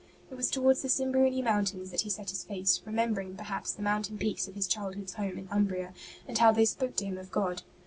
It 0.31 0.33
was 0.33 0.49
towards 0.49 0.81
the 0.81 0.89
Simbruini 0.89 1.43
Mountains 1.43 1.91
that 1.91 2.01
he 2.01 2.09
set 2.09 2.31
his 2.31 2.43
face, 2.43 2.81
remembering, 2.85 3.37
perhaps, 3.37 3.71
the 3.71 3.83
mountain 3.83 4.17
peaks 4.17 4.47
of 4.47 4.55
his 4.55 4.65
childhood's 4.67 5.13
home 5.13 5.37
in 5.37 5.47
Umbria, 5.51 5.93
and 6.27 6.39
how 6.39 6.51
they 6.51 6.65
spoke 6.65 6.95
to 6.95 7.05
him 7.05 7.19
of 7.19 7.29
God. 7.29 7.61